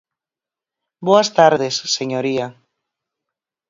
[1.07, 2.47] Boas tardes, señoría.